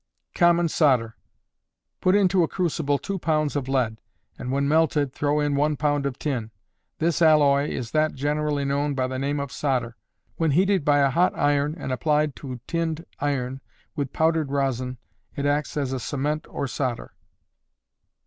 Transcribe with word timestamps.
Common 0.33 0.67
Solder. 0.67 1.15
Put 2.01 2.15
into 2.15 2.41
a 2.41 2.47
crucible 2.47 2.97
2 2.97 3.19
lbs. 3.19 3.55
of 3.55 3.67
lead, 3.67 3.97
and 4.39 4.51
when 4.51 4.67
melted 4.67 5.13
throw 5.13 5.39
in 5.39 5.53
1 5.55 5.77
lb. 5.77 6.05
of 6.07 6.17
tin. 6.17 6.49
This 6.97 7.21
alloy 7.21 7.69
is 7.69 7.91
that 7.91 8.15
generally 8.15 8.65
known 8.65 8.95
by 8.95 9.05
the 9.05 9.19
name 9.19 9.39
of 9.39 9.51
solder. 9.51 9.95
When 10.37 10.49
heated 10.49 10.83
by 10.83 11.01
a 11.01 11.11
hot 11.11 11.37
iron 11.37 11.75
and 11.77 11.91
applied 11.91 12.35
to 12.37 12.59
tinned 12.65 13.05
iron 13.19 13.61
with 13.95 14.11
powdered 14.11 14.49
rosin, 14.49 14.97
it 15.35 15.45
acts 15.45 15.77
as 15.77 15.93
a 15.93 15.99
cement 15.99 16.47
or 16.49 16.65
solder. 16.65 17.13